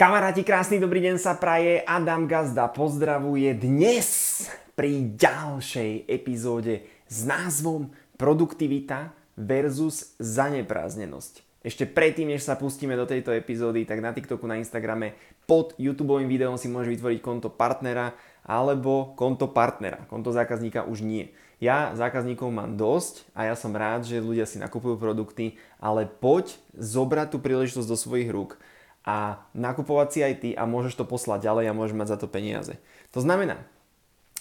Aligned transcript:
Kamaráti, 0.00 0.48
krásny 0.48 0.80
dobrý 0.80 1.04
deň 1.04 1.20
sa 1.20 1.36
praje. 1.36 1.84
Adam 1.84 2.24
Gazda 2.24 2.72
pozdravuje 2.72 3.52
dnes 3.52 4.48
pri 4.72 5.12
ďalšej 5.12 6.08
epizóde 6.08 6.88
s 7.04 7.28
názvom 7.28 7.92
Produktivita 8.16 9.12
versus 9.36 10.16
zaneprázdnenosť. 10.16 11.44
Ešte 11.60 11.84
predtým, 11.84 12.32
než 12.32 12.48
sa 12.48 12.56
pustíme 12.56 12.96
do 12.96 13.04
tejto 13.04 13.28
epizódy, 13.36 13.84
tak 13.84 14.00
na 14.00 14.16
TikToku, 14.16 14.48
na 14.48 14.56
Instagrame 14.56 15.20
pod 15.44 15.76
YouTube 15.76 16.16
videom 16.24 16.56
si 16.56 16.72
môžeš 16.72 16.96
vytvoriť 16.96 17.20
konto 17.20 17.52
partnera 17.52 18.16
alebo 18.40 19.12
konto 19.20 19.52
partnera. 19.52 20.08
Konto 20.08 20.32
zákazníka 20.32 20.88
už 20.88 21.04
nie. 21.04 21.28
Ja 21.60 21.92
zákazníkov 21.92 22.48
mám 22.48 22.80
dosť 22.80 23.28
a 23.36 23.52
ja 23.52 23.54
som 23.54 23.76
rád, 23.76 24.08
že 24.08 24.16
ľudia 24.16 24.48
si 24.48 24.56
nakupujú 24.64 24.96
produkty, 24.96 25.60
ale 25.76 26.08
poď 26.08 26.56
zobrať 26.72 27.36
tú 27.36 27.38
príležitosť 27.44 27.84
do 27.84 28.00
svojich 28.00 28.32
rúk 28.32 28.56
a 29.04 29.40
nakupovať 29.56 30.08
si 30.12 30.18
aj 30.20 30.34
ty 30.44 30.50
a 30.52 30.68
môžeš 30.68 31.00
to 31.00 31.04
poslať 31.08 31.48
ďalej 31.48 31.72
a 31.72 31.76
môžeš 31.76 31.96
mať 31.96 32.08
za 32.12 32.18
to 32.20 32.26
peniaze. 32.28 32.76
To 33.16 33.24
znamená, 33.24 33.64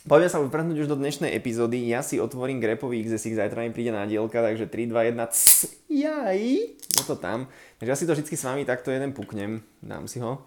poďme 0.03 0.29
sa 0.29 0.43
vyprhnúť 0.43 0.83
už 0.83 0.91
do 0.91 0.99
dnešnej 0.99 1.31
epizódy. 1.31 1.79
Ja 1.87 2.03
si 2.03 2.19
otvorím 2.19 2.59
grepový 2.59 2.99
XSX, 3.07 3.39
zajtra 3.39 3.63
mi 3.63 3.71
príde 3.71 3.95
na 3.95 4.03
dielka, 4.03 4.43
takže 4.43 4.67
3, 4.67 4.91
2, 4.91 5.15
1, 5.15 5.31
cs, 5.31 5.79
jaj, 5.87 6.41
je 6.75 7.03
to 7.07 7.15
tam. 7.15 7.47
Takže 7.79 7.91
ja 7.91 7.97
si 7.97 8.05
to 8.07 8.13
vždy 8.13 8.35
s 8.35 8.43
vami 8.43 8.67
takto 8.67 8.91
jeden 8.91 9.15
puknem, 9.15 9.63
dám 9.79 10.11
si 10.11 10.19
ho. 10.19 10.43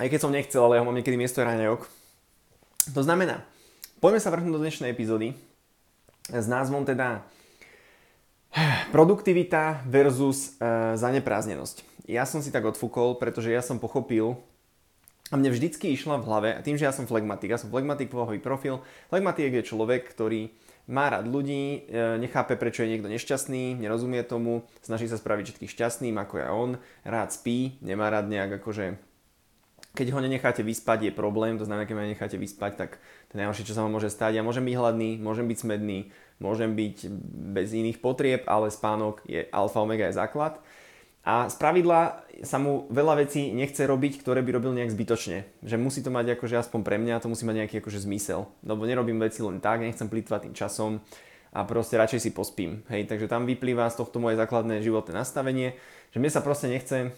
Aj 0.00 0.08
keď 0.08 0.18
som 0.18 0.32
nechcel, 0.32 0.64
ale 0.64 0.80
ja 0.80 0.82
mám 0.82 0.96
niekedy 0.96 1.14
miesto 1.14 1.44
raňajok. 1.44 1.86
To 2.96 3.00
znamená, 3.04 3.44
poďme 4.00 4.20
sa 4.20 4.32
vrhnúť 4.32 4.52
do 4.52 4.62
dnešnej 4.64 4.90
epizódy 4.90 5.36
s 6.32 6.46
názvom 6.48 6.88
teda 6.88 7.20
Produktivita 8.94 9.82
versus 9.90 10.54
uh, 10.62 10.94
zaneprázdnenosť. 10.94 12.06
Ja 12.06 12.22
som 12.28 12.38
si 12.38 12.54
tak 12.54 12.62
odfúkol, 12.62 13.18
pretože 13.18 13.50
ja 13.50 13.64
som 13.64 13.82
pochopil, 13.82 14.38
a 15.32 15.40
mne 15.40 15.50
vždycky 15.50 15.90
išla 15.90 16.20
v 16.20 16.26
hlave, 16.28 16.48
a 16.54 16.60
tým, 16.62 16.78
že 16.78 16.86
ja 16.86 16.94
som 16.94 17.08
flegmatik, 17.08 17.50
ja 17.50 17.58
som 17.58 17.72
flegmatik, 17.72 18.12
povahový 18.12 18.38
profil, 18.38 18.84
flegmatik 19.08 19.50
je 19.50 19.66
človek, 19.66 20.06
ktorý 20.06 20.52
má 20.84 21.08
rád 21.08 21.32
ľudí, 21.32 21.88
e, 21.88 22.20
nechápe, 22.20 22.60
prečo 22.60 22.84
je 22.84 22.92
niekto 22.92 23.08
nešťastný, 23.08 23.80
nerozumie 23.80 24.20
tomu, 24.20 24.68
snaží 24.84 25.08
sa 25.08 25.16
spraviť 25.16 25.56
všetkých 25.56 25.72
šťastným, 25.72 26.14
ako 26.20 26.34
je 26.38 26.46
on, 26.52 26.70
rád 27.08 27.32
spí, 27.32 27.80
nemá 27.80 28.12
rád 28.12 28.28
nejak 28.28 28.60
akože 28.60 29.00
keď 29.94 30.10
ho 30.10 30.18
nenecháte 30.18 30.66
vyspať, 30.66 31.06
je 31.06 31.12
problém, 31.14 31.54
to 31.54 31.62
znamená, 31.62 31.86
keď 31.86 31.94
ma 31.94 32.02
necháte 32.02 32.34
vyspať, 32.34 32.72
tak 32.74 32.90
to 33.30 33.38
najhoršie, 33.38 33.62
čo 33.62 33.78
sa 33.78 33.86
vám 33.86 33.94
môže 33.94 34.10
stať. 34.10 34.34
Ja 34.34 34.42
môžem 34.42 34.66
byť 34.66 34.74
hladný, 34.74 35.22
môžem 35.22 35.46
byť 35.46 35.58
smedný, 35.62 36.10
môžem 36.42 36.74
byť 36.74 37.08
bez 37.54 37.74
iných 37.74 37.98
potrieb, 38.02 38.42
ale 38.50 38.70
spánok 38.72 39.22
je 39.26 39.46
alfa, 39.50 39.82
omega, 39.82 40.10
je 40.10 40.18
základ. 40.18 40.58
A 41.24 41.48
z 41.48 41.56
pravidla 41.56 42.20
sa 42.44 42.60
mu 42.60 42.84
veľa 42.92 43.24
vecí 43.24 43.48
nechce 43.56 43.80
robiť, 43.88 44.20
ktoré 44.20 44.44
by 44.44 44.60
robil 44.60 44.76
nejak 44.76 44.92
zbytočne. 44.92 45.48
Že 45.64 45.80
musí 45.80 46.04
to 46.04 46.12
mať 46.12 46.36
akože 46.36 46.60
aspoň 46.60 46.80
pre 46.84 47.00
mňa, 47.00 47.24
to 47.24 47.32
musí 47.32 47.48
mať 47.48 47.64
nejaký 47.64 47.80
akože 47.80 48.04
zmysel. 48.04 48.44
Lebo 48.60 48.84
nerobím 48.84 49.16
veci 49.16 49.40
len 49.40 49.56
tak, 49.56 49.80
nechcem 49.80 50.12
plýtvať 50.12 50.50
tým 50.50 50.54
časom 50.54 51.00
a 51.54 51.64
proste 51.64 51.96
radšej 51.96 52.28
si 52.28 52.30
pospím. 52.34 52.84
Hej, 52.92 53.08
takže 53.08 53.30
tam 53.30 53.48
vyplýva 53.48 53.88
z 53.88 54.04
tohto 54.04 54.20
moje 54.20 54.36
základné 54.36 54.84
životné 54.84 55.16
nastavenie, 55.16 55.78
že 56.12 56.20
mne 56.20 56.28
sa 56.28 56.44
proste 56.44 56.68
nechce 56.68 57.14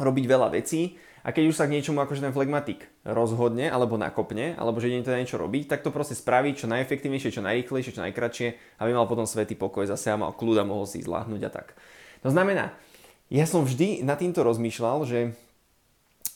robiť 0.00 0.24
veľa 0.26 0.50
vecí 0.50 0.98
a 1.24 1.32
keď 1.32 1.48
už 1.48 1.56
sa 1.56 1.64
k 1.64 1.80
niečomu 1.80 2.04
akože 2.04 2.20
ten 2.20 2.36
flegmatik 2.36 2.84
rozhodne 3.00 3.72
alebo 3.72 3.96
nakopne, 3.96 4.52
alebo 4.60 4.76
že 4.76 4.92
ide 4.92 5.08
teda 5.08 5.16
niečo 5.16 5.40
robiť, 5.40 5.72
tak 5.72 5.80
to 5.80 5.88
proste 5.88 6.12
spraví 6.12 6.52
čo 6.52 6.68
najefektívnejšie, 6.68 7.40
čo 7.40 7.40
najrychlejšie, 7.40 7.96
čo 7.96 8.04
najkračšie, 8.04 8.48
aby 8.84 8.90
mal 8.92 9.08
potom 9.08 9.24
svetý 9.24 9.56
pokoj 9.56 9.88
zase 9.88 10.12
a 10.12 10.20
mal 10.20 10.36
kľud 10.36 10.60
mohol 10.68 10.84
si 10.84 11.00
zláhnuť 11.00 11.42
a 11.48 11.50
tak. 11.50 11.72
To 12.20 12.28
znamená, 12.28 12.76
ja 13.32 13.48
som 13.48 13.64
vždy 13.64 14.04
nad 14.04 14.20
týmto 14.20 14.44
rozmýšľal, 14.44 15.08
že 15.08 15.32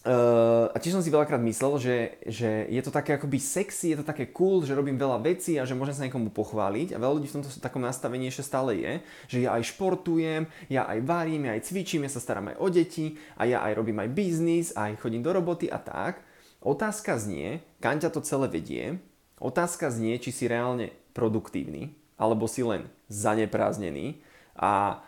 Uh, 0.08 0.72
a 0.72 0.80
tiež 0.80 0.94
som 0.96 1.04
si 1.04 1.12
veľakrát 1.12 1.42
myslel, 1.42 1.74
že, 1.76 1.96
že 2.24 2.70
je 2.70 2.80
to 2.80 2.88
také 2.88 3.18
akoby 3.18 3.36
sexy, 3.36 3.92
je 3.92 3.98
to 4.00 4.06
také 4.06 4.30
cool, 4.32 4.64
že 4.64 4.72
robím 4.72 4.96
veľa 4.96 5.20
vecí 5.20 5.60
a 5.60 5.68
že 5.68 5.76
môžem 5.76 5.92
sa 5.92 6.06
niekomu 6.08 6.32
pochváliť. 6.32 6.96
A 6.96 7.02
veľa 7.02 7.18
ľudí 7.18 7.28
v 7.28 7.36
tomto 7.36 7.52
takom 7.60 7.84
nastavení 7.84 8.30
ešte 8.30 8.46
stále 8.46 8.78
je, 8.78 8.92
že 9.28 9.38
ja 9.44 9.58
aj 9.58 9.74
športujem, 9.74 10.48
ja 10.72 10.88
aj 10.88 11.04
varím, 11.04 11.50
ja 11.50 11.58
aj 11.58 11.66
cvičím, 11.66 12.06
ja 12.06 12.14
sa 12.14 12.24
starám 12.24 12.54
aj 12.54 12.56
o 12.56 12.66
deti 12.72 13.20
a 13.36 13.44
ja 13.44 13.60
aj 13.60 13.74
robím 13.74 14.00
aj 14.00 14.08
biznis, 14.14 14.72
aj 14.78 14.96
chodím 15.02 15.20
do 15.20 15.34
roboty 15.34 15.68
a 15.68 15.76
tak. 15.76 16.24
Otázka 16.64 17.18
znie, 17.20 17.60
kam 17.82 18.00
ťa 18.00 18.08
to 18.08 18.24
celé 18.24 18.48
vedie, 18.48 19.02
otázka 19.42 19.92
znie, 19.92 20.16
či 20.22 20.32
si 20.32 20.48
reálne 20.48 20.94
produktívny, 21.10 21.92
alebo 22.16 22.46
si 22.46 22.64
len 22.64 22.86
zanepráznený 23.10 24.24
a, 24.56 25.04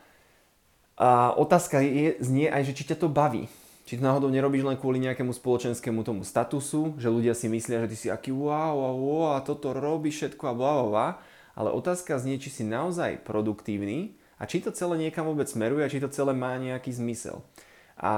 a 0.99 1.33
otázka 1.41 1.79
je, 1.79 2.19
znie 2.21 2.53
aj, 2.53 2.69
že 2.69 2.77
či 2.77 2.85
ťa 2.91 3.01
to 3.01 3.09
baví 3.09 3.49
či 3.91 3.99
to 3.99 4.07
náhodou 4.07 4.31
nerobíš 4.31 4.63
len 4.63 4.79
kvôli 4.79 5.03
nejakému 5.03 5.35
spoločenskému 5.35 6.07
tomu 6.07 6.23
statusu, 6.23 6.95
že 6.95 7.11
ľudia 7.11 7.35
si 7.35 7.51
myslia, 7.51 7.83
že 7.83 7.91
ty 7.91 7.97
si 7.99 8.07
aký 8.07 8.31
wow, 8.31 8.71
wow, 8.79 9.35
a 9.35 9.43
toto 9.43 9.75
robíš 9.75 10.15
všetko 10.31 10.47
a 10.47 10.55
bla, 10.55 10.71
bla, 10.79 10.87
bla. 10.87 11.09
Ale 11.59 11.75
otázka 11.75 12.23
znie, 12.23 12.39
či 12.39 12.55
si 12.55 12.63
naozaj 12.63 13.27
produktívny 13.27 14.15
a 14.39 14.47
či 14.47 14.63
to 14.63 14.71
celé 14.71 14.95
niekam 14.95 15.27
vôbec 15.27 15.51
smeruje 15.51 15.83
a 15.83 15.91
či 15.91 15.99
to 15.99 16.07
celé 16.07 16.31
má 16.31 16.55
nejaký 16.55 16.95
zmysel. 16.95 17.43
A 17.99 18.13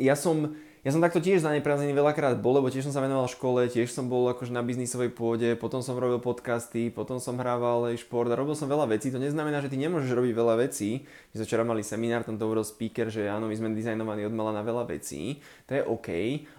ja 0.00 0.16
som, 0.16 0.56
ja 0.82 0.90
som 0.90 0.98
takto 0.98 1.22
tiež 1.22 1.46
zaneprázdnený 1.46 1.94
veľakrát 1.94 2.42
bol, 2.42 2.58
lebo 2.58 2.66
tiež 2.66 2.90
som 2.90 2.94
sa 2.94 2.98
venoval 2.98 3.30
škole, 3.30 3.70
tiež 3.70 3.94
som 3.94 4.10
bol 4.10 4.26
akože 4.34 4.50
na 4.50 4.66
biznisovej 4.66 5.14
pôde, 5.14 5.54
potom 5.54 5.78
som 5.78 5.94
robil 5.94 6.18
podcasty, 6.18 6.90
potom 6.90 7.22
som 7.22 7.38
hrával 7.38 7.94
šport 7.94 8.26
a 8.26 8.34
robil 8.34 8.58
som 8.58 8.66
veľa 8.66 8.90
vecí. 8.90 9.14
To 9.14 9.22
neznamená, 9.22 9.62
že 9.62 9.70
ty 9.70 9.78
nemôžeš 9.78 10.10
robiť 10.10 10.34
veľa 10.34 10.58
vecí. 10.58 11.06
My 11.30 11.34
sme 11.38 11.46
včera 11.46 11.62
mali 11.62 11.86
seminár, 11.86 12.26
tam 12.26 12.34
to 12.34 12.50
hovoril 12.50 12.66
speaker, 12.66 13.14
že 13.14 13.30
áno, 13.30 13.46
my 13.46 13.54
sme 13.54 13.78
dizajnovaní 13.78 14.26
od 14.26 14.34
mala 14.34 14.50
na 14.50 14.66
veľa 14.66 14.90
vecí. 14.90 15.38
To 15.70 15.78
je 15.78 15.86
OK. 15.86 16.08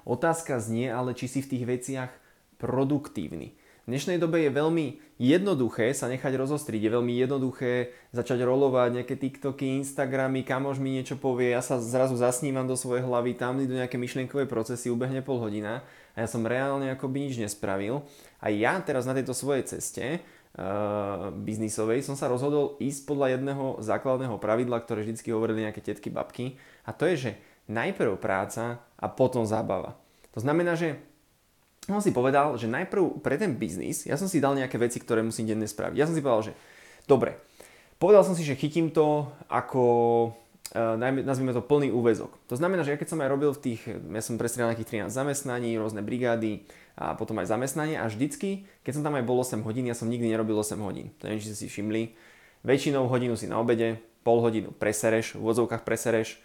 Otázka 0.07 0.55
znie 0.63 0.87
ale, 0.87 1.11
či 1.11 1.27
si 1.27 1.43
v 1.43 1.49
tých 1.51 1.63
veciach 1.67 2.11
produktívny. 2.63 3.59
V 3.83 3.91
dnešnej 3.91 4.15
dobe 4.15 4.39
je 4.39 4.47
veľmi 4.47 4.95
jednoduché 5.19 5.91
sa 5.91 6.07
nechať 6.07 6.39
rozostriť, 6.39 6.87
je 6.87 6.95
veľmi 6.95 7.19
jednoduché 7.19 7.91
začať 8.15 8.47
rolovať 8.47 9.03
nejaké 9.03 9.19
TikToky, 9.19 9.75
Instagramy, 9.83 10.47
kamož 10.47 10.79
mi 10.79 10.95
niečo 10.95 11.19
povie, 11.19 11.51
ja 11.51 11.59
sa 11.59 11.83
zrazu 11.83 12.15
zasnívam 12.15 12.63
do 12.63 12.79
svojej 12.79 13.03
hlavy, 13.03 13.35
tam 13.35 13.59
idú 13.59 13.75
nejaké 13.75 13.99
myšlienkové 13.99 14.47
procesy, 14.47 14.87
ubehne 14.87 15.19
pol 15.19 15.35
hodina 15.35 15.83
a 16.15 16.23
ja 16.23 16.31
som 16.31 16.47
reálne 16.47 16.95
akoby 16.95 17.27
nič 17.27 17.35
nespravil. 17.35 18.07
A 18.39 18.47
ja 18.55 18.79
teraz 18.79 19.03
na 19.03 19.11
tejto 19.11 19.35
svojej 19.35 19.67
ceste 19.67 20.23
uh, 20.23 21.35
biznisovej 21.35 22.07
som 22.07 22.15
sa 22.15 22.31
rozhodol 22.31 22.79
ísť 22.79 23.03
podľa 23.03 23.35
jedného 23.35 23.83
základného 23.83 24.39
pravidla, 24.39 24.79
ktoré 24.79 25.03
vždy 25.03 25.27
hovorili 25.35 25.67
nejaké 25.67 25.83
tetky, 25.83 26.07
babky 26.07 26.55
a 26.87 26.95
to 26.95 27.03
je, 27.11 27.15
že 27.19 27.31
najprv 27.67 28.15
práca 28.15 28.79
a 28.95 29.11
potom 29.11 29.43
zábava. 29.43 29.99
To 30.31 30.39
znamená, 30.39 30.79
že 30.79 31.03
on 31.91 31.99
si 31.99 32.15
povedal, 32.15 32.55
že 32.55 32.71
najprv 32.71 33.19
pre 33.19 33.35
ten 33.35 33.59
biznis, 33.59 34.07
ja 34.07 34.15
som 34.15 34.31
si 34.31 34.39
dal 34.39 34.55
nejaké 34.55 34.79
veci, 34.79 35.03
ktoré 35.03 35.19
musím 35.19 35.51
denne 35.51 35.67
spraviť. 35.67 35.97
Ja 35.99 36.07
som 36.07 36.15
si 36.15 36.23
povedal, 36.23 36.51
že 36.51 36.53
dobre, 37.03 37.35
povedal 37.99 38.23
som 38.23 38.35
si, 38.35 38.47
že 38.47 38.55
chytím 38.55 38.95
to 38.95 39.27
ako 39.51 39.83
uh, 40.75 40.95
nazvime 40.99 41.51
to 41.51 41.59
plný 41.59 41.91
úvezok. 41.91 42.39
To 42.47 42.55
znamená, 42.55 42.87
že 42.87 42.95
ja 42.95 42.99
keď 42.99 43.09
som 43.11 43.19
aj 43.19 43.29
robil 43.31 43.51
v 43.51 43.59
tých, 43.59 43.81
ja 43.87 44.23
som 44.23 44.39
prestrieľal 44.39 44.75
nejakých 44.75 45.07
13 45.07 45.11
zamestnaní, 45.11 45.75
rôzne 45.75 45.99
brigády 45.99 46.63
a 46.95 47.19
potom 47.19 47.35
aj 47.43 47.51
zamestnanie 47.51 47.99
a 47.99 48.07
vždycky, 48.07 48.63
keď 48.87 48.91
som 48.99 49.03
tam 49.03 49.19
aj 49.19 49.27
bol 49.27 49.43
8 49.43 49.59
hodín, 49.67 49.83
ja 49.83 49.97
som 49.97 50.07
nikdy 50.07 50.31
nerobil 50.31 50.55
8 50.55 50.79
hodín. 50.79 51.11
To 51.19 51.27
neviem, 51.27 51.43
či 51.43 51.51
ste 51.51 51.59
si 51.63 51.67
všimli. 51.67 52.15
Väčšinou 52.63 53.11
hodinu 53.11 53.35
si 53.35 53.51
na 53.51 53.59
obede, 53.59 53.99
pol 54.23 54.39
hodinu 54.39 54.71
presereš, 54.71 55.35
v 55.35 55.43
úvodzovkách 55.43 55.83
presereš, 55.83 56.39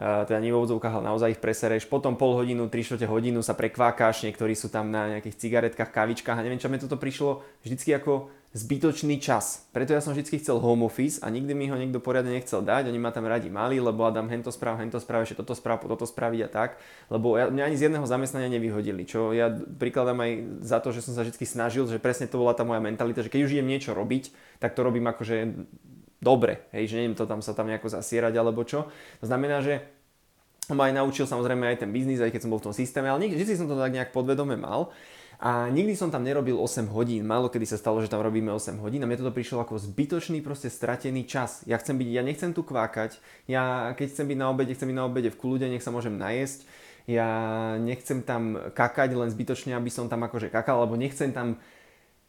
teda 0.00 0.40
nie 0.40 0.48
v 0.48 0.56
úvodzovkách, 0.56 0.96
ale 0.96 1.08
naozaj 1.12 1.36
ich 1.36 1.42
presereš. 1.44 1.84
Potom 1.84 2.16
pol 2.16 2.32
hodinu, 2.32 2.72
3 2.72 2.80
čtvrte 2.80 3.04
hodinu 3.04 3.44
sa 3.44 3.52
prekvákáš, 3.52 4.24
niektorí 4.24 4.56
sú 4.56 4.72
tam 4.72 4.88
na 4.88 5.12
nejakých 5.12 5.36
cigaretkách, 5.36 5.92
kavičkách 5.92 6.40
a 6.40 6.44
neviem, 6.44 6.56
čo 6.56 6.72
mi 6.72 6.80
toto 6.80 6.96
prišlo 6.96 7.44
vždycky 7.60 7.92
ako 7.92 8.32
zbytočný 8.50 9.22
čas. 9.22 9.70
Preto 9.70 9.94
ja 9.94 10.02
som 10.02 10.10
vždy 10.10 10.26
chcel 10.42 10.58
home 10.58 10.82
office 10.82 11.22
a 11.22 11.30
nikdy 11.30 11.54
mi 11.54 11.70
ho 11.70 11.78
niekto 11.78 12.02
poriadne 12.02 12.34
nechcel 12.34 12.66
dať. 12.66 12.90
Oni 12.90 12.98
ma 12.98 13.14
tam 13.14 13.28
radi 13.28 13.46
mali, 13.46 13.78
lebo 13.78 14.02
Adam 14.02 14.26
hento 14.26 14.50
správ, 14.50 14.82
hento 14.82 14.98
správ, 14.98 15.22
ešte 15.22 15.38
toto 15.38 15.54
správ, 15.54 15.86
toto 15.86 16.02
spraviť 16.02 16.40
a 16.42 16.48
tak. 16.50 16.70
Lebo 17.12 17.38
ja, 17.38 17.46
mňa 17.46 17.70
ani 17.70 17.76
z 17.78 17.86
jedného 17.86 18.02
zamestnania 18.10 18.50
nevyhodili, 18.50 19.06
čo 19.06 19.30
ja 19.30 19.54
prikladám 19.54 20.18
aj 20.18 20.32
za 20.66 20.82
to, 20.82 20.90
že 20.90 21.06
som 21.06 21.14
sa 21.14 21.22
vždy 21.22 21.46
snažil, 21.46 21.86
že 21.86 22.02
presne 22.02 22.26
to 22.26 22.42
bola 22.42 22.50
tá 22.50 22.66
moja 22.66 22.82
mentalita, 22.82 23.22
že 23.22 23.30
keď 23.30 23.40
už 23.46 23.54
idem 23.54 23.70
niečo 23.70 23.94
robiť, 23.94 24.34
tak 24.58 24.74
to 24.74 24.82
robím 24.82 25.06
akože 25.06 25.36
dobre, 26.20 26.68
hej, 26.76 26.92
že 26.92 27.00
neviem 27.00 27.16
to 27.16 27.24
tam 27.24 27.40
sa 27.40 27.56
tam 27.56 27.66
nejako 27.66 27.88
zasierať 27.90 28.36
alebo 28.36 28.62
čo. 28.62 28.86
To 29.20 29.26
znamená, 29.26 29.64
že 29.64 29.82
ma 30.70 30.86
aj 30.86 31.02
naučil 31.02 31.26
samozrejme 31.26 31.66
aj 31.66 31.82
ten 31.82 31.90
biznis, 31.90 32.22
aj 32.22 32.30
keď 32.30 32.40
som 32.46 32.52
bol 32.52 32.62
v 32.62 32.70
tom 32.70 32.76
systéme, 32.76 33.10
ale 33.10 33.26
nikdy 33.26 33.42
som 33.56 33.66
to 33.66 33.74
tak 33.74 33.90
nejak 33.90 34.14
podvedome 34.14 34.54
mal. 34.54 34.94
A 35.40 35.72
nikdy 35.72 35.96
som 35.96 36.12
tam 36.12 36.20
nerobil 36.20 36.52
8 36.52 36.92
hodín, 36.92 37.24
málo 37.24 37.48
kedy 37.48 37.64
sa 37.64 37.80
stalo, 37.80 38.04
že 38.04 38.12
tam 38.12 38.20
robíme 38.20 38.52
8 38.52 38.76
hodín 38.84 39.00
a 39.00 39.08
mne 39.08 39.24
toto 39.24 39.32
prišlo 39.32 39.64
ako 39.64 39.80
zbytočný 39.80 40.44
proste 40.44 40.68
stratený 40.68 41.24
čas. 41.24 41.64
Ja 41.64 41.80
chcem 41.80 41.96
byť, 41.96 42.08
ja 42.12 42.20
nechcem 42.20 42.52
tu 42.52 42.60
kvákať, 42.60 43.16
ja 43.48 43.96
keď 43.96 44.06
chcem 44.12 44.28
byť 44.28 44.36
na 44.36 44.52
obede, 44.52 44.76
chcem 44.76 44.92
byť 44.92 44.98
na 45.00 45.08
obede 45.08 45.32
v 45.32 45.40
kľude, 45.40 45.64
nech 45.72 45.80
sa 45.80 45.88
môžem 45.88 46.12
najesť, 46.12 46.68
ja 47.08 47.28
nechcem 47.80 48.20
tam 48.20 48.68
kakať 48.76 49.16
len 49.16 49.32
zbytočne, 49.32 49.72
aby 49.72 49.88
som 49.88 50.12
tam 50.12 50.28
akože 50.28 50.52
kakal, 50.52 50.84
alebo 50.84 51.00
nechcem 51.00 51.32
tam 51.32 51.56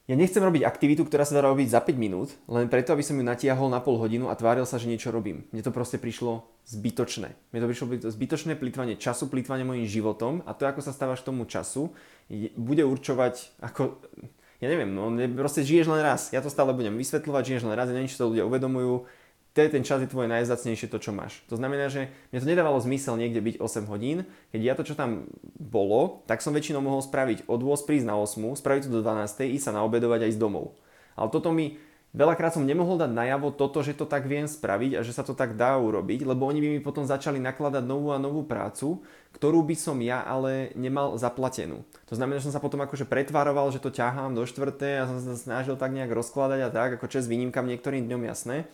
ja 0.09 0.17
nechcem 0.17 0.41
robiť 0.41 0.65
aktivitu, 0.65 1.05
ktorá 1.05 1.23
sa 1.23 1.37
dá 1.37 1.45
robiť 1.45 1.71
za 1.71 1.79
5 1.79 1.93
minút, 1.93 2.33
len 2.49 2.65
preto, 2.67 2.91
aby 2.91 3.05
som 3.05 3.15
ju 3.15 3.23
natiahol 3.23 3.69
na 3.69 3.77
pol 3.79 4.01
hodinu 4.01 4.33
a 4.33 4.35
tváril 4.35 4.65
sa, 4.65 4.81
že 4.81 4.89
niečo 4.89 5.13
robím. 5.13 5.45
Mne 5.53 5.61
to 5.61 5.69
proste 5.69 6.01
prišlo 6.01 6.41
zbytočné. 6.65 7.29
Mne 7.53 7.59
to 7.61 7.69
prišlo 7.69 7.85
zbytočné 8.09 8.57
plýtvanie 8.57 8.97
času, 8.97 9.29
plýtvanie 9.29 9.61
mojim 9.61 9.85
životom 9.85 10.41
a 10.49 10.57
to, 10.57 10.65
ako 10.65 10.81
sa 10.81 10.91
stávaš 10.91 11.21
tomu 11.21 11.45
času, 11.45 11.93
bude 12.57 12.81
určovať, 12.81 13.61
ako, 13.61 14.01
ja 14.57 14.67
neviem, 14.73 14.89
no 14.89 15.13
proste 15.37 15.61
žiješ 15.61 15.93
len 15.93 16.01
raz. 16.01 16.33
Ja 16.33 16.41
to 16.41 16.49
stále 16.49 16.73
budem 16.73 16.97
vysvetľovať, 16.97 17.43
žiješ 17.45 17.63
len 17.69 17.77
raz, 17.77 17.87
ja 17.87 17.95
neviem, 17.95 18.09
či 18.09 18.17
to 18.17 18.25
ľudia 18.25 18.49
uvedomujú, 18.49 19.05
je 19.59 19.67
ten 19.67 19.83
čas 19.83 19.99
je 19.99 20.07
tvoje 20.07 20.31
najzacnejšie 20.31 20.87
to, 20.87 20.95
čo 21.03 21.11
máš. 21.11 21.43
To 21.51 21.59
znamená, 21.59 21.91
že 21.91 22.07
mne 22.31 22.39
to 22.39 22.47
nedávalo 22.47 22.79
zmysel 22.79 23.19
niekde 23.19 23.43
byť 23.43 23.55
8 23.59 23.91
hodín, 23.91 24.23
keď 24.55 24.61
ja 24.63 24.73
to, 24.79 24.87
čo 24.87 24.95
tam 24.95 25.27
bolo, 25.59 26.23
tak 26.23 26.39
som 26.39 26.55
väčšinou 26.55 26.79
mohol 26.79 27.03
spraviť 27.03 27.51
od 27.51 27.59
8 27.59 27.83
prísť 27.83 28.07
na 28.07 28.15
8, 28.15 28.39
spraviť 28.55 28.87
to 28.87 28.91
do 28.95 29.03
12, 29.03 29.51
ísť 29.51 29.65
sa 29.67 29.75
naobedovať 29.75 30.31
aj 30.31 30.31
z 30.35 30.39
domov. 30.39 30.79
Ale 31.19 31.27
toto 31.27 31.51
mi 31.51 31.75
Veľakrát 32.11 32.51
som 32.51 32.67
nemohol 32.67 32.99
dať 32.99 33.07
najavo 33.15 33.55
toto, 33.55 33.79
že 33.79 33.95
to 33.95 34.03
tak 34.03 34.27
viem 34.27 34.43
spraviť 34.43 34.99
a 34.99 35.01
že 35.01 35.15
sa 35.15 35.23
to 35.23 35.31
tak 35.31 35.55
dá 35.55 35.79
urobiť, 35.79 36.27
lebo 36.27 36.43
oni 36.43 36.59
by 36.59 36.67
mi 36.75 36.81
potom 36.83 37.07
začali 37.07 37.39
nakladať 37.39 37.87
novú 37.87 38.11
a 38.11 38.19
novú 38.19 38.43
prácu, 38.43 38.99
ktorú 39.31 39.63
by 39.63 39.75
som 39.79 39.95
ja 40.03 40.19
ale 40.19 40.75
nemal 40.75 41.15
zaplatenú. 41.15 41.87
To 42.11 42.19
znamená, 42.19 42.43
že 42.43 42.51
som 42.51 42.55
sa 42.59 42.59
potom 42.59 42.83
akože 42.83 43.07
pretvároval, 43.07 43.71
že 43.71 43.79
to 43.79 43.95
ťahám 43.95 44.35
do 44.35 44.43
štvrté 44.43 44.99
a 44.99 45.07
som 45.07 45.23
sa 45.23 45.39
snažil 45.39 45.79
tak 45.79 45.95
nejak 45.95 46.11
rozkladať 46.11 46.59
a 46.67 46.69
tak, 46.75 46.99
ako 46.99 47.07
čas 47.07 47.31
výnimkam 47.31 47.63
niektorým 47.63 48.03
dňom 48.03 48.27
jasné. 48.27 48.67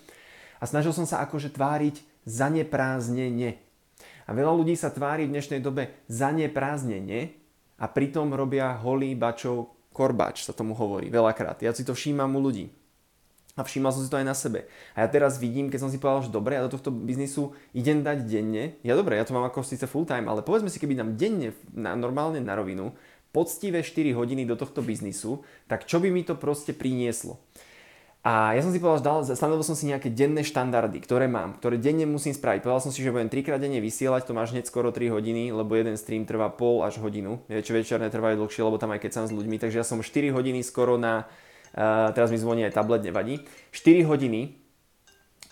A 0.58 0.64
snažil 0.66 0.94
som 0.94 1.06
sa 1.06 1.22
akože 1.24 1.54
tváriť 1.54 2.02
zaneprázdnene. 2.28 3.58
A 4.28 4.30
veľa 4.36 4.54
ľudí 4.54 4.76
sa 4.76 4.92
tvári 4.92 5.26
v 5.26 5.34
dnešnej 5.38 5.64
dobe 5.64 6.04
zaneprázdnene 6.12 7.34
a 7.80 7.86
pritom 7.88 8.34
robia 8.36 8.76
holý 8.82 9.16
bačov 9.16 9.78
korbáč, 9.96 10.46
sa 10.46 10.54
tomu 10.54 10.78
hovorí 10.78 11.10
veľakrát. 11.10 11.64
Ja 11.64 11.74
si 11.74 11.82
to 11.82 11.98
všímam 11.98 12.36
u 12.38 12.42
ľudí. 12.44 12.70
A 13.58 13.66
všímal 13.66 13.90
som 13.90 14.06
si 14.06 14.12
to 14.14 14.22
aj 14.22 14.28
na 14.30 14.38
sebe. 14.38 14.70
A 14.94 15.02
ja 15.02 15.10
teraz 15.10 15.42
vidím, 15.42 15.74
keď 15.74 15.80
som 15.82 15.90
si 15.90 15.98
povedal, 15.98 16.30
že 16.30 16.36
dobre, 16.36 16.54
ja 16.54 16.62
do 16.62 16.78
tohto 16.78 16.94
biznisu 16.94 17.58
idem 17.74 18.06
dať 18.06 18.30
denne. 18.30 18.78
Ja 18.86 18.94
dobre, 18.94 19.18
ja 19.18 19.26
to 19.26 19.34
mám 19.34 19.50
ako 19.50 19.66
síce 19.66 19.90
full 19.90 20.06
time, 20.06 20.30
ale 20.30 20.46
povedzme 20.46 20.70
si, 20.70 20.78
keby 20.78 20.94
dám 20.94 21.18
denne 21.18 21.58
na, 21.74 21.98
normálne 21.98 22.38
na 22.38 22.54
rovinu, 22.54 22.94
poctivé 23.34 23.82
4 23.82 24.14
hodiny 24.14 24.46
do 24.46 24.54
tohto 24.54 24.86
biznisu, 24.86 25.42
tak 25.66 25.90
čo 25.90 25.98
by 25.98 26.14
mi 26.14 26.22
to 26.22 26.38
proste 26.38 26.78
prinieslo? 26.78 27.42
A 28.26 28.58
ja 28.58 28.62
som 28.66 28.76
si 28.76 28.82
povedal, 28.82 29.24
že 29.24 29.40
stanovil 29.40 29.64
som 29.64 29.78
si 29.78 29.88
nejaké 29.88 30.12
denné 30.12 30.44
štandardy, 30.44 31.00
ktoré 31.00 31.32
mám, 31.32 31.56
ktoré 31.62 31.80
denne 31.80 32.04
musím 32.04 32.36
spraviť. 32.36 32.60
Povedal 32.60 32.84
som 32.84 32.92
si, 32.92 33.00
že 33.00 33.14
budem 33.14 33.32
3 33.32 33.46
krát 33.46 33.62
denne 33.62 33.80
vysielať, 33.80 34.28
to 34.28 34.36
máš 34.36 34.52
hneď 34.52 34.68
skoro 34.68 34.92
3 34.92 35.16
hodiny, 35.16 35.56
lebo 35.56 35.80
jeden 35.80 35.96
stream 35.96 36.28
trvá 36.28 36.52
pol 36.52 36.84
až 36.84 37.00
hodinu. 37.00 37.40
Viete, 37.48 37.72
večerné 37.72 38.12
trvajú 38.12 38.44
dlhšie, 38.44 38.68
lebo 38.68 38.76
tam 38.76 38.92
aj 38.92 39.00
keď 39.00 39.12
som 39.16 39.24
s 39.30 39.32
ľuďmi, 39.32 39.64
takže 39.64 39.80
ja 39.80 39.86
som 39.88 40.04
4 40.04 40.36
hodiny 40.36 40.60
skoro 40.60 41.00
na 41.00 41.30
Uh, 41.78 42.10
teraz 42.16 42.32
mi 42.32 42.40
zvoní 42.40 42.64
aj 42.66 42.80
tablet, 42.80 43.04
nevadí. 43.04 43.44
4 43.76 44.08
hodiny 44.08 44.56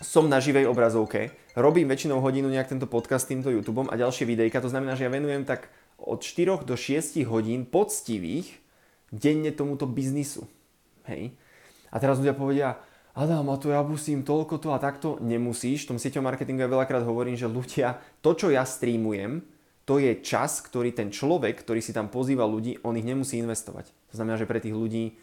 som 0.00 0.28
na 0.28 0.40
živej 0.40 0.68
obrazovke, 0.68 1.32
robím 1.56 1.88
väčšinou 1.88 2.20
hodinu 2.20 2.52
nejak 2.52 2.68
tento 2.68 2.90
podcast 2.90 3.28
s 3.28 3.32
týmto 3.32 3.48
YouTubeom 3.48 3.88
a 3.88 3.96
ďalšie 3.96 4.28
videjka, 4.28 4.60
to 4.60 4.68
znamená, 4.68 4.98
že 4.98 5.08
ja 5.08 5.12
venujem 5.12 5.46
tak 5.48 5.72
od 5.96 6.20
4 6.20 6.66
do 6.68 6.74
6 6.76 7.20
hodín 7.30 7.64
poctivých 7.64 8.60
denne 9.08 9.54
tomuto 9.54 9.88
biznisu. 9.88 10.44
Hej. 11.08 11.32
A 11.96 12.00
teraz 12.00 12.20
ľudia 12.20 12.36
povedia, 12.36 12.76
Adam, 13.16 13.48
a 13.48 13.56
to 13.56 13.72
ja 13.72 13.80
musím 13.80 14.20
toľko 14.20 14.60
to 14.60 14.76
a 14.76 14.78
takto. 14.78 15.16
Nemusíš, 15.24 15.88
v 15.88 15.96
tom 15.96 15.98
sieťom 15.98 16.20
marketingu 16.20 16.60
ja 16.60 16.68
veľakrát 16.68 17.00
hovorím, 17.00 17.40
že 17.40 17.48
ľudia, 17.48 17.96
to 18.20 18.36
čo 18.36 18.52
ja 18.52 18.68
streamujem, 18.68 19.40
to 19.88 19.96
je 19.96 20.20
čas, 20.20 20.60
ktorý 20.60 20.92
ten 20.92 21.08
človek, 21.08 21.64
ktorý 21.64 21.80
si 21.80 21.96
tam 21.96 22.12
pozýva 22.12 22.44
ľudí, 22.44 22.76
on 22.84 23.00
ich 23.00 23.08
nemusí 23.08 23.40
investovať. 23.40 23.88
To 24.12 24.14
znamená, 24.20 24.36
že 24.36 24.44
pre 24.44 24.60
tých 24.60 24.76
ľudí 24.76 25.16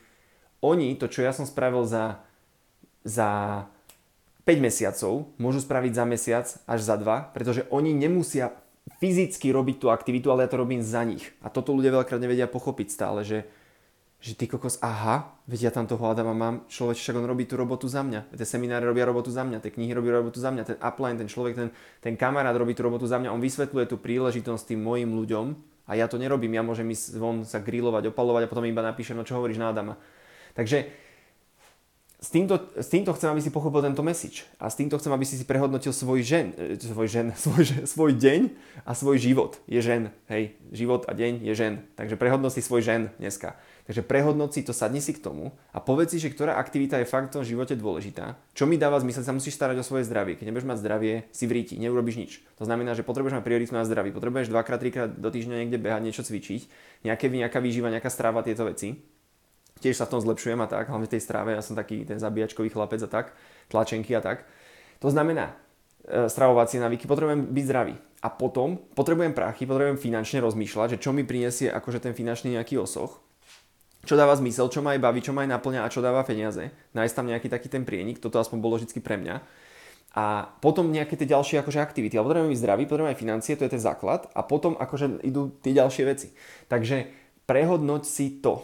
oni 0.65 0.97
to, 0.97 1.05
čo 1.05 1.21
ja 1.21 1.35
som 1.35 1.45
spravil 1.45 1.85
za, 1.85 2.23
za 3.05 3.29
5 4.47 4.57
mesiacov, 4.57 5.29
môžu 5.37 5.59
spraviť 5.61 5.93
za 5.93 6.05
mesiac 6.07 6.47
až 6.65 6.79
za 6.81 6.95
2, 6.97 7.35
pretože 7.35 7.67
oni 7.69 7.93
nemusia 7.93 8.55
fyzicky 9.03 9.51
robiť 9.51 9.77
tú 9.83 9.87
aktivitu, 9.91 10.31
ale 10.31 10.47
ja 10.47 10.51
to 10.51 10.63
robím 10.63 10.81
za 10.81 11.03
nich. 11.03 11.29
A 11.43 11.51
toto 11.51 11.75
ľudia 11.75 11.93
veľakrát 11.93 12.23
nevedia 12.23 12.47
pochopiť 12.47 12.87
stále, 12.87 13.21
že, 13.27 13.43
že 14.23 14.39
ty 14.39 14.47
kokos, 14.47 14.79
aha, 14.79 15.35
veď 15.51 15.67
ja 15.67 15.71
tam 15.75 15.83
toho 15.83 15.99
hľadám 15.99 16.31
a 16.31 16.35
mám, 16.35 16.55
človek 16.71 16.95
však 16.95 17.19
on 17.19 17.27
robí 17.27 17.43
tú 17.43 17.59
robotu 17.59 17.91
za 17.91 18.07
mňa. 18.07 18.31
Tie 18.31 18.47
semináre 18.47 18.87
robia 18.87 19.03
robotu 19.03 19.27
za 19.27 19.43
mňa, 19.43 19.59
tie 19.59 19.75
knihy 19.75 19.91
robia 19.91 20.15
robotu 20.15 20.39
za 20.39 20.47
mňa, 20.47 20.63
ten 20.63 20.77
upline, 20.79 21.19
ten 21.19 21.27
človek, 21.27 21.59
ten, 21.59 21.69
ten 21.99 22.15
kamarát 22.15 22.55
robí 22.55 22.71
tú 22.71 22.87
robotu 22.87 23.03
za 23.03 23.19
mňa, 23.19 23.35
on 23.35 23.43
vysvetľuje 23.43 23.83
tú 23.83 23.99
príležitosť 23.99 24.71
tým 24.71 24.79
mojim 24.79 25.11
ľuďom 25.11 25.45
a 25.83 25.99
ja 25.99 26.07
to 26.07 26.15
nerobím, 26.15 26.55
ja 26.55 26.63
môžem 26.63 26.87
ísť 26.87 27.19
von 27.19 27.43
sa 27.43 27.59
grilovať, 27.59 28.15
opalovať 28.15 28.47
a 28.47 28.51
potom 28.55 28.63
iba 28.63 28.79
napíšem, 28.79 29.19
no 29.19 29.27
čo 29.27 29.35
hovoríš 29.35 29.59
na 29.59 29.75
Adama. 29.75 29.99
Takže 30.55 30.87
s 32.23 32.31
týmto, 32.31 32.55
s 32.79 32.87
týmto 32.87 33.11
chcem, 33.11 33.27
aby 33.27 33.43
si 33.43 33.51
pochopil 33.51 33.83
tento 33.83 33.99
message. 33.99 34.47
A 34.55 34.71
s 34.71 34.79
týmto 34.79 34.95
chcem, 34.95 35.11
aby 35.11 35.27
si 35.27 35.35
si 35.35 35.43
prehodnotil 35.43 35.91
svoj, 35.91 36.23
žen, 36.23 36.55
e, 36.55 36.79
svoj, 36.79 37.07
žen, 37.11 37.27
svoj, 37.43 37.63
svoj 37.83 38.11
deň 38.15 38.47
a 38.87 38.95
svoj 38.95 39.19
život. 39.19 39.59
Je 39.67 39.83
žen, 39.83 40.07
hej, 40.31 40.55
život 40.71 41.03
a 41.03 41.11
deň 41.11 41.43
je 41.43 41.51
žen. 41.51 41.83
Takže 41.99 42.15
prehodnoť 42.15 42.55
si 42.55 42.61
svoj 42.63 42.79
žen 42.79 43.11
dneska. 43.19 43.59
Takže 43.91 44.07
prehodnoť 44.07 44.49
si 44.55 44.61
to, 44.63 44.71
sadni 44.71 45.03
si 45.03 45.11
k 45.11 45.19
tomu 45.19 45.51
a 45.75 45.83
povedz 45.83 46.15
si, 46.15 46.23
že 46.23 46.31
ktorá 46.31 46.55
aktivita 46.55 47.03
je 47.03 47.11
fakt 47.11 47.35
v 47.35 47.35
tom 47.35 47.43
živote 47.43 47.75
dôležitá. 47.75 48.39
Čo 48.55 48.71
mi 48.71 48.79
dáva 48.79 49.03
zmysel, 49.03 49.27
sa 49.27 49.35
musíš 49.35 49.59
starať 49.59 49.83
o 49.83 49.83
svoje 49.83 50.07
zdravie. 50.07 50.39
Keď 50.39 50.47
nebudeš 50.47 50.71
mať 50.71 50.79
zdravie, 50.79 51.13
si 51.35 51.43
v 51.43 51.67
neurobiš 51.75 52.15
nič. 52.15 52.31
To 52.55 52.63
znamená, 52.63 52.95
že 52.95 53.03
potrebuješ 53.03 53.35
mať 53.35 53.43
prioritu 53.43 53.75
na 53.75 53.83
zdraví. 53.83 54.15
Potrebuješ 54.15 54.47
dvakrát, 54.47 54.79
trikrát 54.79 55.11
do 55.11 55.27
týždňa 55.27 55.67
niekde 55.67 55.83
behať, 55.83 55.99
niečo 56.07 56.23
cvičiť, 56.23 56.71
nejaké, 57.03 57.27
nejaká 57.27 57.59
výživa, 57.59 57.91
nejaká 57.91 58.07
stráva, 58.07 58.39
tieto 58.47 58.63
veci 58.63 59.03
tiež 59.79 59.97
sa 59.97 60.05
v 60.05 60.17
tom 60.17 60.21
zlepšujem 60.21 60.59
a 60.61 60.67
tak, 60.67 60.91
hlavne 60.91 61.07
v 61.07 61.13
tej 61.17 61.21
strave, 61.23 61.55
ja 61.55 61.63
som 61.63 61.73
taký 61.73 62.05
ten 62.05 62.19
zabíjačkový 62.19 62.69
chlapec 62.69 63.01
a 63.03 63.09
tak, 63.09 63.33
tlačenky 63.71 64.13
a 64.13 64.21
tak. 64.21 64.45
To 65.01 65.09
znamená, 65.09 65.55
e, 66.05 66.29
stravovacie 66.29 66.79
navyky, 66.79 67.09
potrebujem 67.09 67.49
byť 67.51 67.65
zdravý. 67.65 67.95
A 68.23 68.31
potom 68.31 68.79
potrebujem 68.95 69.35
prachy, 69.35 69.67
potrebujem 69.67 69.99
finančne 69.99 70.39
rozmýšľať, 70.39 70.95
že 70.95 71.01
čo 71.03 71.11
mi 71.11 71.27
prinesie 71.27 71.67
akože 71.67 71.99
ten 71.99 72.15
finančný 72.15 72.55
nejaký 72.55 72.79
osoch, 72.79 73.19
čo 74.03 74.19
dáva 74.19 74.35
zmysel, 74.35 74.67
čo 74.67 74.83
ma 74.83 74.95
aj 74.95 75.03
baví, 75.03 75.19
čo 75.23 75.31
ma 75.31 75.47
aj 75.47 75.59
naplňa 75.59 75.81
a 75.83 75.91
čo 75.91 76.03
dáva 76.03 76.27
peniaze. 76.27 76.71
Nájsť 76.91 77.15
tam 77.15 77.27
nejaký 77.27 77.47
taký 77.47 77.67
ten 77.71 77.83
prienik, 77.87 78.19
toto 78.19 78.39
aspoň 78.39 78.59
bolo 78.59 78.75
vždy 78.75 78.99
pre 78.99 79.15
mňa. 79.15 79.39
A 80.13 80.45
potom 80.61 80.93
nejaké 80.93 81.17
tie 81.17 81.25
ďalšie 81.25 81.63
akože 81.63 81.81
aktivity. 81.81 82.19
Ale 82.19 82.27
potrebujem 82.29 82.53
byť 82.53 82.61
zdravý, 82.61 82.83
potrebujem 82.85 83.13
aj 83.15 83.21
financie, 83.23 83.57
to 83.57 83.65
je 83.65 83.73
ten 83.73 83.81
základ. 83.81 84.29
A 84.37 84.45
potom 84.45 84.77
akože 84.77 85.25
idú 85.25 85.55
tie 85.63 85.73
ďalšie 85.73 86.03
veci. 86.05 86.35
Takže 86.69 87.09
prehodnoť 87.49 88.03
si 88.05 88.37
to 88.43 88.61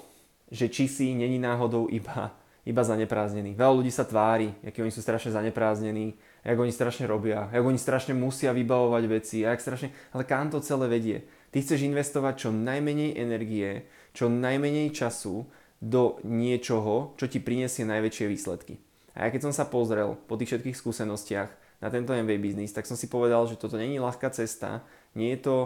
že 0.50 0.70
či 0.70 0.90
si 0.90 1.14
není 1.14 1.38
náhodou 1.38 1.88
iba, 1.90 2.34
iba 2.66 2.82
zaneprázdnený. 2.82 3.54
Veľa 3.54 3.74
ľudí 3.74 3.94
sa 3.94 4.06
tvári, 4.06 4.54
akí 4.66 4.82
oni 4.82 4.94
sú 4.94 5.02
strašne 5.02 5.34
zaneprázdnení, 5.34 6.18
ako 6.46 6.66
oni 6.66 6.74
strašne 6.74 7.06
robia, 7.06 7.50
ako 7.50 7.70
oni 7.70 7.80
strašne 7.80 8.14
musia 8.18 8.54
vybavovať 8.54 9.04
veci, 9.10 9.36
jak 9.46 9.62
strašne, 9.62 9.94
ale 10.14 10.24
kam 10.26 10.50
to 10.50 10.62
celé 10.62 10.90
vedie? 10.90 11.18
Ty 11.50 11.62
chceš 11.62 11.86
investovať 11.86 12.34
čo 12.46 12.50
najmenej 12.54 13.18
energie, 13.18 13.90
čo 14.14 14.30
najmenej 14.30 14.94
času 14.94 15.50
do 15.80 16.20
niečoho, 16.28 17.16
čo 17.16 17.26
ti 17.26 17.40
prinesie 17.40 17.88
najväčšie 17.88 18.26
výsledky. 18.28 18.78
A 19.16 19.28
ja 19.28 19.34
keď 19.34 19.50
som 19.50 19.54
sa 19.56 19.66
pozrel 19.66 20.16
po 20.28 20.38
tých 20.38 20.54
všetkých 20.56 20.78
skúsenostiach 20.78 21.50
na 21.80 21.88
tento 21.88 22.12
MV 22.12 22.32
biznis, 22.38 22.76
tak 22.76 22.86
som 22.86 23.00
si 23.00 23.08
povedal, 23.08 23.48
že 23.48 23.58
toto 23.58 23.80
není 23.80 23.98
ľahká 23.98 24.30
cesta, 24.36 24.84
nie 25.16 25.34
je 25.36 25.40
to, 25.48 25.58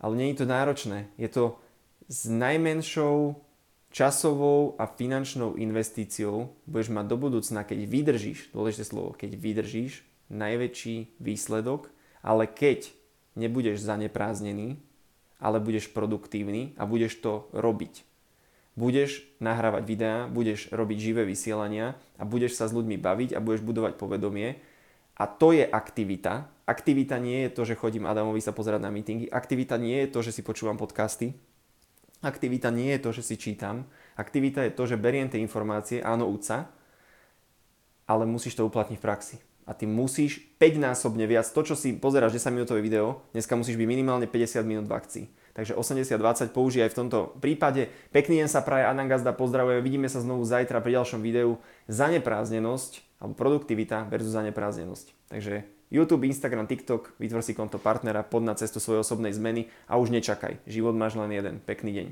ale 0.00 0.16
nie 0.16 0.32
je 0.32 0.42
to 0.42 0.46
náročné. 0.48 1.12
Je 1.20 1.28
to 1.28 1.60
s 2.08 2.26
najmenšou 2.26 3.36
časovou 3.90 4.78
a 4.78 4.86
finančnou 4.86 5.58
investíciou 5.58 6.54
budeš 6.64 6.94
mať 6.94 7.06
do 7.10 7.16
budúcna, 7.18 7.66
keď 7.66 7.78
vydržíš, 7.90 8.54
dôležité 8.54 8.86
slovo, 8.86 9.12
keď 9.18 9.34
vydržíš, 9.34 10.06
najväčší 10.30 11.18
výsledok, 11.18 11.90
ale 12.22 12.46
keď 12.46 12.94
nebudeš 13.34 13.82
zanepráznený, 13.82 14.78
ale 15.42 15.58
budeš 15.58 15.90
produktívny 15.90 16.78
a 16.78 16.86
budeš 16.86 17.18
to 17.18 17.50
robiť. 17.50 18.06
Budeš 18.78 19.26
nahrávať 19.42 19.82
videá, 19.82 20.18
budeš 20.30 20.70
robiť 20.70 20.98
živé 21.10 21.22
vysielania 21.26 21.98
a 22.16 22.22
budeš 22.22 22.54
sa 22.54 22.70
s 22.70 22.76
ľuďmi 22.76 22.96
baviť 23.02 23.34
a 23.34 23.42
budeš 23.42 23.66
budovať 23.66 23.98
povedomie. 23.98 24.62
A 25.18 25.26
to 25.26 25.52
je 25.52 25.66
aktivita. 25.66 26.48
Aktivita 26.64 27.18
nie 27.18 27.44
je 27.44 27.50
to, 27.50 27.66
že 27.66 27.76
chodím 27.76 28.06
Adamovi 28.06 28.40
sa 28.40 28.54
pozerať 28.54 28.80
na 28.80 28.94
meetingy. 28.94 29.26
Aktivita 29.26 29.76
nie 29.76 30.06
je 30.06 30.08
to, 30.14 30.22
že 30.22 30.32
si 30.32 30.46
počúvam 30.46 30.78
podcasty. 30.78 31.34
Aktivita 32.20 32.68
nie 32.68 32.92
je 32.96 33.00
to, 33.00 33.10
že 33.16 33.22
si 33.24 33.34
čítam. 33.40 33.88
Aktivita 34.20 34.60
je 34.68 34.76
to, 34.76 34.84
že 34.84 35.00
beriem 35.00 35.32
tie 35.32 35.40
informácie, 35.40 36.04
áno, 36.04 36.28
úca, 36.28 36.68
ale 38.04 38.28
musíš 38.28 38.60
to 38.60 38.68
uplatniť 38.68 39.00
v 39.00 39.04
praxi. 39.04 39.36
A 39.64 39.72
ty 39.72 39.86
musíš 39.88 40.42
5-násobne 40.58 41.24
viac, 41.24 41.46
to 41.48 41.62
čo 41.62 41.78
si 41.78 41.96
pozeráš 41.96 42.36
10 42.36 42.52
minútové 42.52 42.82
video, 42.82 43.24
dneska 43.32 43.54
musíš 43.56 43.78
byť 43.78 43.88
minimálne 43.88 44.26
50 44.26 44.66
minút 44.66 44.90
v 44.90 44.96
akcii. 44.98 45.26
Takže 45.54 45.78
80-20 45.78 46.50
použij 46.52 46.84
aj 46.86 46.92
v 46.92 46.98
tomto 47.06 47.18
prípade. 47.38 47.88
Pekný 48.10 48.44
deň 48.44 48.48
sa 48.50 48.66
praje, 48.66 48.86
Anangazda 48.86 49.32
pozdravuje, 49.32 49.80
vidíme 49.80 50.10
sa 50.10 50.20
znovu 50.20 50.42
zajtra 50.42 50.82
pri 50.82 51.00
ďalšom 51.00 51.20
videu. 51.22 51.58
Zanepráznenosť, 51.86 53.22
alebo 53.22 53.34
produktivita 53.38 54.10
versus 54.10 54.34
zanepráznenosť. 54.34 55.06
Takže 55.30 55.79
YouTube, 55.90 56.22
Instagram, 56.30 56.70
TikTok, 56.70 57.18
vytvor 57.18 57.42
si 57.42 57.50
konto 57.50 57.82
partnera, 57.82 58.22
pod 58.22 58.46
na 58.46 58.54
cestu 58.54 58.78
svojej 58.78 59.02
osobnej 59.02 59.34
zmeny 59.34 59.66
a 59.90 59.98
už 59.98 60.14
nečakaj. 60.14 60.62
Život 60.70 60.94
máš 60.94 61.18
len 61.18 61.34
jeden. 61.34 61.58
Pekný 61.58 61.90
deň. 61.90 62.06